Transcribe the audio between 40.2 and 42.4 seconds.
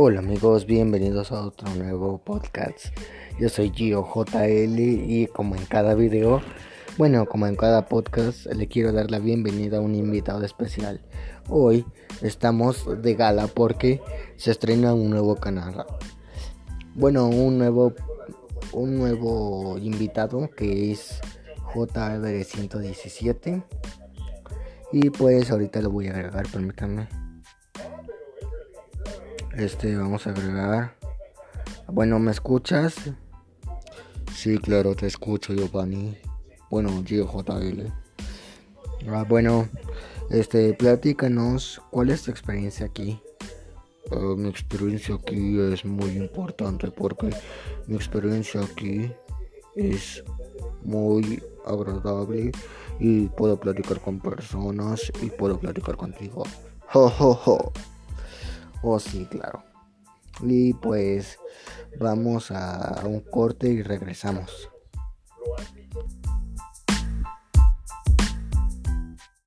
este, platícanos, ¿cuál es tu